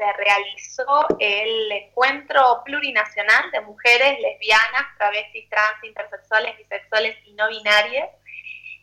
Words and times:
se 0.00 0.12
realizó 0.14 1.06
el 1.18 1.70
encuentro 1.72 2.62
plurinacional 2.64 3.50
de 3.50 3.60
mujeres 3.60 4.18
lesbianas, 4.18 4.96
travestis, 4.96 5.46
trans, 5.50 5.84
intersexuales, 5.84 6.56
bisexuales 6.56 7.18
y 7.26 7.34
no 7.34 7.46
binarias, 7.48 8.08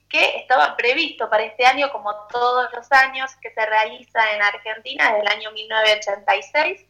que 0.07 0.38
estaba 0.38 0.77
previsto 0.77 1.27
para 1.27 1.43
este 1.43 1.65
año, 1.65 1.91
como 1.91 2.13
todos 2.27 2.69
los 2.71 2.91
años, 2.91 3.35
que 3.41 3.49
se 3.49 3.65
realiza 3.65 4.31
en 4.31 4.43
Argentina 4.43 5.07
desde 5.07 5.21
el 5.21 5.27
año 5.27 5.51
1986. 5.53 6.85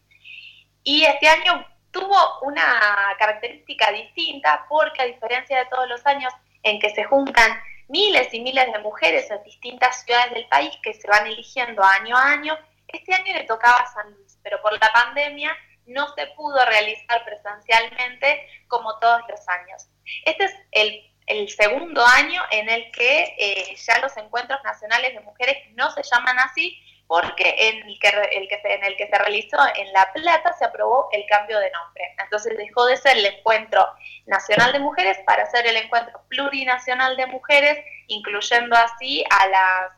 Y 0.83 1.05
este 1.05 1.29
año 1.29 1.65
tuvo 1.91 2.39
una 2.41 3.15
característica 3.17 3.93
distinta 3.93 4.65
porque 4.67 5.03
a 5.03 5.05
diferencia 5.05 5.59
de 5.59 5.65
todos 5.67 5.87
los 5.87 6.05
años 6.05 6.33
en 6.63 6.79
que 6.79 6.89
se 6.89 7.05
juntan 7.05 7.61
miles 7.87 8.33
y 8.33 8.41
miles 8.41 8.71
de 8.73 8.79
mujeres 8.79 9.31
en 9.31 9.41
distintas 9.43 10.03
ciudades 10.03 10.33
del 10.33 10.47
país 10.49 10.77
que 10.83 10.93
se 10.93 11.07
van 11.07 11.25
eligiendo 11.27 11.81
año 11.81 12.17
a 12.17 12.31
año, 12.33 12.57
este 12.87 13.13
año 13.13 13.33
le 13.33 13.43
tocaba 13.43 13.77
a 13.77 13.93
San 13.93 14.11
Luis, 14.13 14.39
pero 14.43 14.61
por 14.61 14.73
la 14.73 14.91
pandemia 14.93 15.55
no 15.87 16.13
se 16.15 16.27
pudo 16.27 16.63
realizar 16.65 17.23
presencialmente 17.25 18.47
como 18.67 18.97
todos 18.99 19.21
los 19.29 19.47
años. 19.47 19.87
Este 20.25 20.45
es 20.45 20.55
el, 20.71 21.49
segundo 21.49 22.05
año 22.05 22.41
en 22.51 22.69
el 22.69 22.91
que 22.91 23.35
eh, 23.37 23.75
ya 23.75 23.99
los 23.99 24.15
encuentros 24.17 24.59
nacionales 24.63 25.13
de 25.13 25.19
mujeres 25.21 25.57
no 25.73 25.91
se 25.91 26.01
llaman 26.03 26.39
así, 26.39 26.77
porque 27.07 27.55
en 27.57 27.87
el, 27.87 27.99
que, 27.99 28.09
el 28.09 28.47
que 28.49 28.61
en 28.63 28.83
el 28.83 28.97
que 28.97 29.07
se 29.07 29.17
realizó 29.17 29.57
en 29.75 29.91
La 29.93 30.11
Plata 30.13 30.53
se 30.53 30.65
aprobó 30.65 31.07
el 31.13 31.25
cambio 31.27 31.59
de 31.59 31.71
nombre. 31.71 32.15
Entonces 32.21 32.57
dejó 32.57 32.85
de 32.85 32.97
ser 32.97 33.17
el 33.17 33.25
Encuentro 33.25 33.87
Nacional 34.25 34.73
de 34.73 34.79
Mujeres 34.79 35.17
para 35.25 35.49
ser 35.49 35.65
el 35.67 35.77
Encuentro 35.77 36.21
Plurinacional 36.27 37.15
de 37.15 37.27
Mujeres, 37.27 37.77
incluyendo 38.07 38.75
así 38.75 39.23
a 39.29 39.47
las 39.47 39.96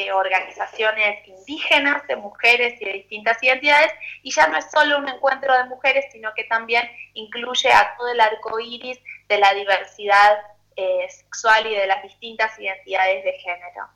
eh, 0.00 0.12
organizaciones 0.12 1.26
indígenas 1.26 2.06
de 2.06 2.16
mujeres 2.16 2.80
y 2.80 2.84
de 2.84 2.92
distintas 2.92 3.42
identidades, 3.42 3.92
y 4.22 4.32
ya 4.32 4.46
no 4.48 4.56
es 4.56 4.70
solo 4.70 4.98
un 4.98 5.08
encuentro 5.08 5.52
de 5.56 5.64
mujeres, 5.64 6.06
sino 6.10 6.32
que 6.34 6.44
también 6.44 6.88
incluye 7.14 7.70
a 7.72 7.94
todo 7.96 8.08
el 8.08 8.20
arco 8.20 8.58
iris 8.60 8.98
de 9.28 9.38
la 9.38 9.52
diversidad 9.54 10.38
eh, 10.76 11.06
sexual 11.10 11.66
y 11.66 11.74
de 11.74 11.86
las 11.86 12.02
distintas 12.02 12.58
identidades 12.58 13.24
de 13.24 13.32
género. 13.32 13.88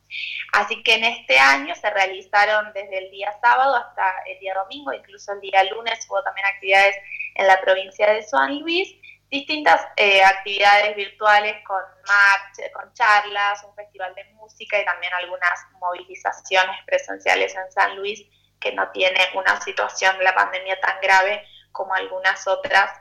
Así 0.52 0.82
que 0.82 0.94
en 0.96 1.04
este 1.04 1.38
año 1.38 1.74
se 1.74 1.88
realizaron 1.88 2.72
desde 2.74 2.98
el 2.98 3.10
día 3.10 3.32
sábado 3.40 3.76
hasta 3.76 4.04
el 4.26 4.38
día 4.40 4.54
domingo, 4.54 4.92
incluso 4.92 5.32
el 5.32 5.40
día 5.40 5.64
lunes 5.64 6.06
hubo 6.10 6.22
también 6.22 6.46
actividades 6.46 6.96
en 7.36 7.46
la 7.46 7.60
provincia 7.60 8.12
de 8.12 8.22
San 8.22 8.58
Luis, 8.58 8.94
distintas 9.34 9.84
eh, 9.96 10.22
actividades 10.22 10.94
virtuales 10.94 11.56
con 11.66 11.82
marcha, 12.06 12.62
con 12.72 12.92
charlas, 12.92 13.64
un 13.64 13.74
festival 13.74 14.14
de 14.14 14.22
música 14.34 14.78
y 14.78 14.84
también 14.84 15.12
algunas 15.12 15.58
movilizaciones 15.80 16.76
presenciales 16.86 17.52
en 17.56 17.72
San 17.72 17.96
Luis 17.96 18.24
que 18.60 18.72
no 18.72 18.88
tiene 18.92 19.18
una 19.34 19.60
situación 19.60 20.16
de 20.18 20.24
la 20.24 20.36
pandemia 20.36 20.78
tan 20.78 21.00
grave 21.00 21.44
como 21.72 21.92
algunas 21.94 22.46
otras 22.46 22.92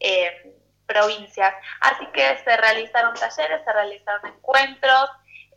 eh, 0.00 0.56
provincias. 0.86 1.54
Así 1.82 2.06
que 2.06 2.38
se 2.38 2.56
realizaron 2.56 3.12
talleres, 3.12 3.62
se 3.62 3.72
realizaron 3.72 4.34
encuentros. 4.34 5.10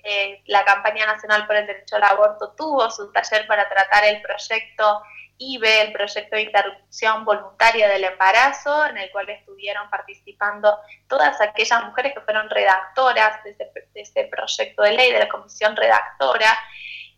Eh, 0.04 0.44
la 0.48 0.66
campaña 0.66 1.06
nacional 1.06 1.48
por 1.48 1.56
el 1.56 1.66
derecho 1.66 1.96
al 1.96 2.04
aborto 2.04 2.54
tuvo 2.58 2.92
su 2.92 3.10
taller 3.14 3.48
para 3.48 3.70
tratar 3.70 4.04
el 4.04 4.22
proyecto 4.22 5.02
IBE, 5.38 5.82
el 5.82 5.94
proyecto 5.94 6.36
de 6.36 6.44
interrupción 6.44 7.26
voluntaria 7.26 7.88
del 7.90 8.04
embarazo, 8.06 8.86
en 8.86 8.98
el 8.98 9.12
cual 9.12 9.30
estuvieron 9.30 9.90
participando 9.90 10.78
todas 11.08 11.40
aquellas 11.42 11.84
mujeres 11.86 12.14
que 12.14 12.22
fueron 12.22 12.50
redactoras 12.50 13.44
de 13.44 13.52
ese, 13.52 13.72
ese 13.94 14.24
proyecto 14.26 14.84
de 14.84 14.94
ley, 14.94 15.12
de 15.12 15.20
la 15.20 15.30
comisión 15.30 15.76
redactora. 15.76 16.58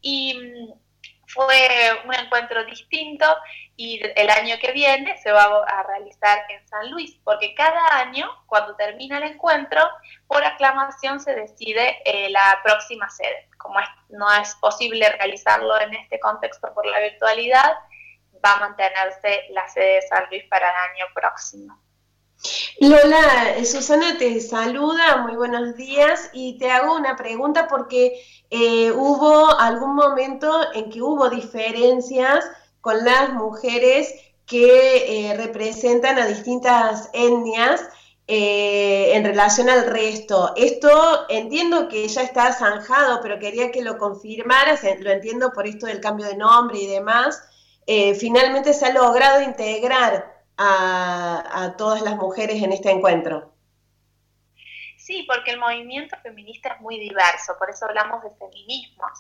Y 0.02 0.34
mm, 0.34 0.74
fue 1.28 2.02
un 2.06 2.14
encuentro 2.14 2.64
distinto 2.66 3.26
y 3.76 4.02
el 4.16 4.30
año 4.30 4.56
que 4.60 4.72
viene 4.72 5.18
se 5.18 5.32
va 5.32 5.44
a 5.44 5.84
realizar 5.84 6.40
en 6.50 6.68
San 6.68 6.90
Luis, 6.90 7.20
porque 7.24 7.54
cada 7.54 8.00
año, 8.00 8.28
cuando 8.48 8.76
termina 8.76 9.18
el 9.18 9.34
encuentro, 9.34 9.82
por 10.26 10.44
aclamación 10.44 11.20
se 11.20 11.36
decide 11.36 12.00
eh, 12.06 12.30
la 12.30 12.60
próxima 12.64 13.10
sede. 13.10 13.50
Como 13.58 13.80
no 14.10 14.34
es 14.34 14.56
posible 14.56 15.10
realizarlo 15.10 15.80
en 15.80 15.94
este 15.94 16.20
contexto 16.20 16.74
por 16.74 16.86
la 16.86 17.00
virtualidad, 17.00 17.78
va 18.44 18.54
a 18.54 18.60
mantenerse 18.60 19.44
la 19.52 19.68
sede 19.68 19.96
de 19.96 20.02
San 20.04 20.24
Luis 20.30 20.44
para 20.50 20.70
el 20.70 20.76
año 20.92 21.06
próximo. 21.14 21.82
Lola, 22.80 23.58
eh, 23.58 23.66
Susana 23.66 24.18
te 24.18 24.40
saluda, 24.40 25.18
muy 25.18 25.36
buenos 25.36 25.76
días 25.76 26.30
y 26.34 26.58
te 26.60 26.70
hago 26.70 26.96
una 26.96 27.16
pregunta 27.16 27.68
porque 27.68 28.22
eh, 28.52 28.92
hubo 28.92 29.60
algún 29.60 29.96
momento 29.96 30.62
en 30.74 30.92
que 30.92 31.02
hubo 31.02 31.30
diferencias 31.30 32.46
con 32.80 33.04
las 33.04 33.34
mujeres 33.34 34.14
que 34.46 35.30
eh, 35.30 35.36
representan 35.36 36.20
a 36.20 36.28
distintas 36.28 37.10
etnias 37.14 37.82
en 38.30 39.24
relación 39.24 39.70
al 39.70 39.86
resto. 39.86 40.54
Esto 40.58 41.26
entiendo 41.30 41.88
que 41.88 42.06
ya 42.10 42.24
está 42.24 42.52
zanjado, 42.52 43.22
pero 43.22 43.40
quería 43.40 43.72
que 43.72 43.82
lo 43.82 43.98
confirmaras, 43.98 44.82
lo 45.00 45.12
entiendo 45.12 45.54
por 45.54 45.66
esto 45.66 45.86
del 45.86 46.02
cambio 46.02 46.26
de 46.26 46.36
nombre 46.36 46.78
y 46.78 46.88
demás. 46.88 47.42
Finalmente 48.20 48.74
se 48.74 48.86
ha 48.86 48.94
logrado 48.94 49.42
integrar 49.42 50.38
a, 50.58 51.76
todas 51.78 52.02
las 52.02 52.16
mujeres 52.16 52.62
en 52.62 52.74
este 52.74 52.92
encuentro. 52.92 53.54
Sí, 54.98 55.26
porque 55.26 55.52
el 55.52 55.60
movimiento 55.60 56.18
feminista 56.22 56.74
es 56.74 56.82
muy 56.82 57.00
diverso, 57.00 57.56
por 57.58 57.70
eso 57.70 57.86
hablamos 57.86 58.22
de 58.24 58.30
feminismos. 58.32 59.12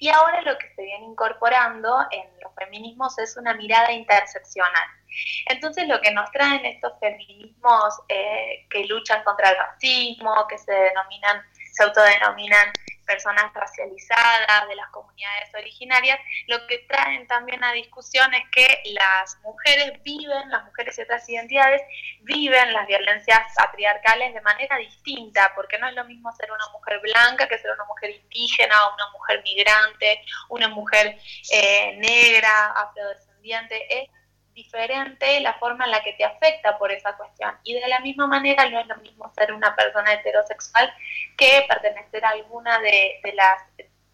Y 0.00 0.08
ahora 0.08 0.42
lo 0.42 0.58
que 0.58 0.68
se 0.74 0.82
viene 0.82 1.04
incorporando 1.04 1.96
en 2.10 2.26
los 2.42 2.52
feminismos 2.56 3.16
es 3.20 3.36
una 3.36 3.54
mirada 3.54 3.92
interseccional. 3.92 4.88
Entonces 5.46 5.86
lo 5.86 6.00
que 6.00 6.10
nos 6.10 6.28
traen 6.32 6.64
estos 6.66 6.92
feminismos 6.98 7.94
eh, 8.08 8.66
que 8.68 8.84
luchan 8.86 9.22
contra 9.22 9.50
el 9.50 9.56
racismo, 9.58 10.34
que 10.48 10.58
se 10.58 10.72
denominan, 10.72 11.42
se 11.72 11.84
autodenominan 11.84 12.72
personas 13.08 13.52
racializadas, 13.54 14.68
de 14.68 14.76
las 14.76 14.88
comunidades 14.90 15.48
originarias, 15.54 16.20
lo 16.46 16.66
que 16.66 16.78
traen 16.88 17.26
también 17.26 17.64
a 17.64 17.72
discusión 17.72 18.32
es 18.34 18.44
que 18.52 18.82
las 18.92 19.38
mujeres 19.42 20.00
viven, 20.02 20.50
las 20.50 20.64
mujeres 20.66 20.98
y 20.98 21.02
otras 21.02 21.28
identidades 21.28 21.82
viven 22.20 22.72
las 22.72 22.86
violencias 22.86 23.40
patriarcales 23.56 24.34
de 24.34 24.40
manera 24.42 24.76
distinta, 24.76 25.52
porque 25.56 25.78
no 25.78 25.88
es 25.88 25.94
lo 25.94 26.04
mismo 26.04 26.30
ser 26.32 26.50
una 26.52 26.68
mujer 26.72 27.00
blanca 27.00 27.48
que 27.48 27.58
ser 27.58 27.72
una 27.72 27.84
mujer 27.86 28.10
indígena, 28.10 28.76
una 28.94 29.10
mujer 29.10 29.42
migrante, 29.42 30.22
una 30.50 30.68
mujer 30.68 31.18
eh, 31.50 31.96
negra, 31.96 32.72
afrodescendiente. 32.72 34.02
Es 34.02 34.10
diferente 34.58 35.40
la 35.40 35.54
forma 35.54 35.84
en 35.84 35.92
la 35.92 36.02
que 36.02 36.14
te 36.14 36.24
afecta 36.24 36.76
por 36.78 36.90
esa 36.90 37.16
cuestión. 37.16 37.56
Y 37.62 37.74
de 37.74 37.86
la 37.86 38.00
misma 38.00 38.26
manera 38.26 38.68
no 38.68 38.80
es 38.80 38.86
lo 38.88 38.96
mismo 38.96 39.32
ser 39.34 39.52
una 39.52 39.74
persona 39.76 40.12
heterosexual 40.12 40.92
que 41.36 41.64
pertenecer 41.68 42.24
a 42.24 42.30
alguna 42.30 42.80
de, 42.80 43.20
las 43.34 43.62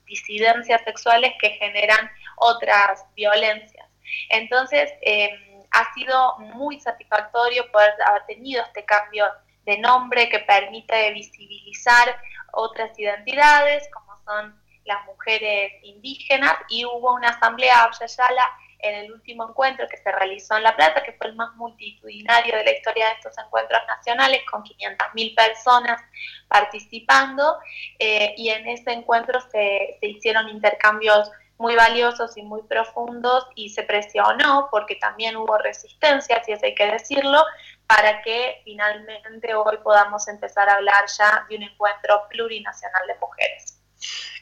disidencias 0.04 0.82
sexuales 0.84 1.32
que 1.40 1.50
generan 1.50 2.10
otras 2.36 3.06
violencias. 3.14 3.88
Entonces, 4.28 4.92
em, 5.00 5.64
ha 5.70 5.94
sido 5.94 6.38
muy 6.38 6.78
satisfactorio 6.78 7.70
poder 7.72 7.94
haber 8.06 8.26
tenido 8.26 8.62
este 8.62 8.84
cambio 8.84 9.24
de 9.64 9.78
nombre 9.78 10.28
que 10.28 10.40
permite 10.40 11.10
visibilizar 11.12 12.06
otras 12.52 12.96
identidades, 12.98 13.88
como 13.94 14.12
son 14.26 14.62
las 14.84 15.04
mujeres 15.06 15.72
indígenas, 15.82 16.54
y 16.68 16.84
hubo 16.84 17.14
una 17.14 17.30
asamblea 17.30 17.90
Yala 17.98 18.46
en 18.84 18.94
el 18.96 19.12
último 19.12 19.48
encuentro 19.48 19.88
que 19.88 19.96
se 19.96 20.12
realizó 20.12 20.56
en 20.56 20.62
La 20.62 20.76
Plata, 20.76 21.02
que 21.02 21.12
fue 21.14 21.28
el 21.28 21.34
más 21.34 21.54
multitudinario 21.56 22.56
de 22.56 22.64
la 22.64 22.72
historia 22.72 23.06
de 23.06 23.12
estos 23.14 23.36
encuentros 23.38 23.80
nacionales, 23.86 24.42
con 24.50 24.62
500.000 24.62 25.34
personas 25.34 26.00
participando, 26.48 27.58
eh, 27.98 28.34
y 28.36 28.50
en 28.50 28.68
ese 28.68 28.92
encuentro 28.92 29.40
se, 29.40 29.96
se 30.00 30.06
hicieron 30.06 30.48
intercambios 30.48 31.30
muy 31.56 31.76
valiosos 31.76 32.36
y 32.36 32.42
muy 32.42 32.62
profundos 32.62 33.46
y 33.54 33.70
se 33.70 33.84
presionó 33.84 34.68
porque 34.70 34.96
también 34.96 35.36
hubo 35.36 35.56
resistencia, 35.58 36.42
si 36.44 36.52
eso 36.52 36.66
hay 36.66 36.74
que 36.74 36.90
decirlo, 36.90 37.42
para 37.86 38.22
que 38.22 38.60
finalmente 38.64 39.54
hoy 39.54 39.78
podamos 39.82 40.26
empezar 40.28 40.68
a 40.68 40.74
hablar 40.74 41.04
ya 41.16 41.46
de 41.48 41.56
un 41.56 41.62
encuentro 41.62 42.26
plurinacional 42.28 43.06
de 43.06 43.14
mujeres. 43.18 43.83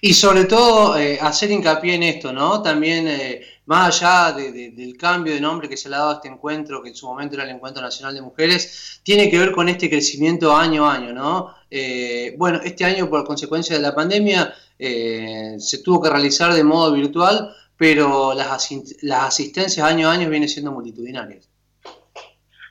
Y 0.01 0.15
sobre 0.15 0.47
todo 0.47 0.99
eh, 0.99 1.19
hacer 1.21 1.51
hincapié 1.51 1.95
en 1.95 2.03
esto, 2.03 2.33
¿no? 2.33 2.61
También 2.61 3.07
eh, 3.07 3.41
más 3.67 4.03
allá 4.03 4.33
del 4.33 4.97
cambio 4.97 5.35
de 5.35 5.41
nombre 5.41 5.69
que 5.69 5.77
se 5.77 5.89
le 5.89 5.95
ha 5.95 6.01
dado 6.01 6.11
a 6.11 6.15
este 6.15 6.29
encuentro, 6.29 6.83
que 6.83 6.89
en 6.89 6.97
su 6.97 7.07
momento 7.07 7.37
era 7.37 7.45
el 7.45 7.51
Encuentro 7.51 7.81
Nacional 7.81 8.15
de 8.15 8.23
Mujeres, 8.23 9.01
tiene 9.05 9.31
que 9.31 9.39
ver 9.39 9.53
con 9.53 9.69
este 9.69 9.89
crecimiento 9.89 10.55
año 10.57 10.89
a 10.89 10.95
año, 10.95 11.13
¿no? 11.13 11.55
Eh, 11.71 12.35
bueno, 12.37 12.61
este 12.65 12.85
año 12.85 13.09
por 13.09 13.25
consecuencia 13.25 13.77
de 13.77 13.83
la 13.83 13.95
pandemia 13.95 14.53
eh, 14.79 15.57
se 15.59 15.79
tuvo 15.79 16.03
que 16.03 16.11
realizar 16.11 16.53
de 16.53 16.65
modo 16.65 16.93
virtual, 16.93 17.55
pero 17.77 18.35
las, 18.35 18.69
las 19.03 19.23
asistencias 19.25 19.87
año 19.87 20.09
a 20.09 20.13
año 20.13 20.29
vienen 20.29 20.49
siendo 20.49 20.73
multitudinarias. 20.73 21.49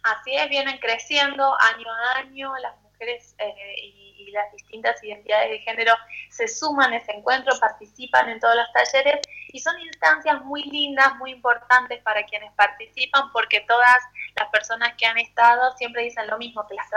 Así 0.04 0.32
es, 0.36 0.50
vienen 0.50 0.78
creciendo 0.80 1.54
año 1.60 1.88
a 1.90 2.20
año, 2.20 2.52
las 2.62 2.81
mujeres 3.02 3.36
eh, 3.40 3.54
y 3.84 4.32
las 4.32 4.52
distintas 4.54 5.04
identidades 5.04 5.50
de 5.50 5.60
género 5.60 5.94
se 6.30 6.48
suman 6.48 6.94
a 6.94 6.98
ese 6.98 7.12
encuentro, 7.12 7.54
participan 7.60 8.30
en 8.30 8.40
todos 8.40 8.56
los 8.56 8.72
talleres 8.72 9.20
Y 9.52 9.60
son 9.60 9.78
instancias 9.82 10.42
muy 10.46 10.64
lindas, 10.64 11.16
muy 11.16 11.32
importantes 11.32 12.02
para 12.04 12.24
quienes 12.24 12.52
participan, 12.54 13.32
porque 13.34 13.62
todas 13.62 13.98
las 14.36 14.48
personas 14.50 14.94
que 14.98 15.06
han 15.06 15.18
estado 15.18 15.76
siempre 15.78 16.04
dicen 16.04 16.28
lo 16.28 16.38
mismo, 16.38 16.66
que 16.68 16.76
las, 16.76 16.88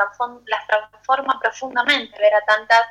las 0.47 0.67
transforma 0.67 1.41
profundamente 1.41 2.17
ver 2.19 2.35
a 2.35 2.45
tantas 2.45 2.83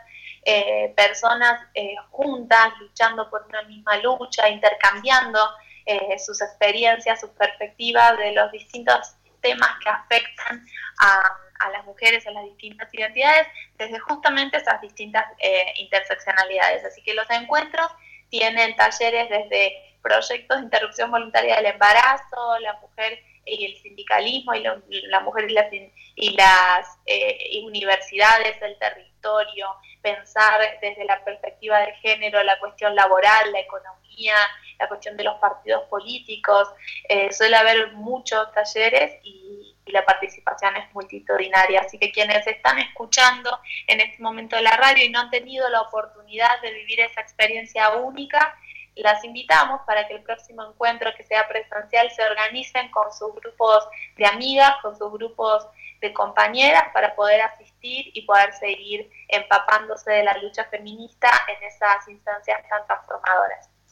eh, 0.44 0.94
personas 0.98 1.66
eh, 1.74 1.96
juntas, 2.10 2.74
luchando 2.80 3.30
por 3.30 3.46
una 3.46 3.62
misma 3.64 3.98
lucha, 3.98 4.50
intercambiando 4.50 5.40
sus 6.18 6.42
experiencias, 6.42 7.20
sus 7.20 7.32
perspectivas 7.32 8.18
de 8.18 8.32
los 8.32 8.50
distintos 8.54 9.16
temas 9.42 9.70
que 9.84 9.90
afectan 9.90 10.66
a, 11.00 11.43
las 11.72 11.86
mujeres 11.86 12.26
en 12.26 12.34
las 12.34 12.46
distintas 12.46 12.94
identidades, 12.94 13.48
desde 13.78 14.00
justamente 14.00 14.58
esas 14.58 14.82
distintas 14.82 15.26
interseccionalidades. 15.78 16.84
Así 16.86 17.02
que 17.04 17.14
los 17.14 17.30
encuentros 17.30 17.88
tienen 18.30 18.76
talleres 18.76 19.30
desde 19.30 19.94
proyectos 20.02 20.58
de 20.58 20.64
interrupción 20.64 21.10
voluntaria 21.10 21.56
del 21.56 21.68
embarazo, 21.68 22.60
la 22.60 22.74
mujer 22.82 23.20
y 23.46 23.66
el 23.66 23.82
sindicalismo 23.82 24.54
y 24.54 24.62
la, 24.62 25.20
mujer 25.22 25.50
y 25.50 25.54
las, 25.54 25.68
y 26.16 26.36
las 26.36 26.88
universidades, 27.64 28.62
el 28.62 28.78
territorio, 28.78 29.68
pensar 30.02 30.60
desde 30.82 31.06
la 31.06 31.24
perspectiva 31.24 31.80
de 31.80 31.94
género 31.96 32.44
la 32.44 32.60
cuestión 32.60 32.96
laboral, 32.96 33.52
la 33.52 33.60
economía, 33.60 34.36
la 34.80 34.88
cuestión 34.88 35.18
de 35.18 35.24
los 35.24 35.36
partidos 35.40 35.84
políticos. 35.84 36.70
Eh, 37.10 37.32
suele 37.32 37.56
haber 37.56 37.94
muchos 37.94 38.52
talleres 38.54 39.20
y, 39.24 39.43
la 39.92 40.06
participación 40.06 40.76
es 40.78 40.94
multitudinaria. 40.94 41.82
Así 41.82 41.98
que 41.98 42.12
quienes 42.12 42.46
están 42.48 42.80
escuchando 42.80 43.60
en 43.88 44.00
este 44.00 44.22
momento 44.22 44.60
la 44.60 44.78
radio 44.78 45.04
y 45.06 45.10
no 45.10 45.20
han 45.20 45.30
tenido 45.30 45.70
la 45.70 45.82
oportunidad 45.82 46.62
de 46.62 46.72
vivir 46.74 47.02
esa 47.02 47.22
experiencia 47.22 47.90
única, 47.96 48.58
las 48.96 49.24
invitamos 49.24 49.82
para 49.88 50.08
que 50.08 50.14
el 50.16 50.24
próximo 50.24 50.64
encuentro 50.64 51.12
que 51.16 51.24
sea 51.24 51.48
presencial 51.48 52.12
se 52.12 52.24
organicen 52.24 52.92
con 52.92 53.12
sus 53.12 53.34
grupos 53.36 53.88
de 54.18 54.26
amigas, 54.26 54.76
con 54.82 54.96
sus 54.96 55.12
grupos 55.12 55.68
de 56.00 56.14
compañeras 56.14 56.84
para 56.94 57.16
poder 57.16 57.42
asistir 57.42 58.12
y 58.14 58.22
poder 58.24 58.54
seguir 58.54 59.10
empapándose 59.30 60.12
de 60.12 60.24
la 60.24 60.38
lucha 60.38 60.66
feminista 60.66 61.30
en 61.48 61.64
esas 61.64 62.08
instancias 62.08 62.62
tan 62.70 62.86
transformadoras. 62.86 63.73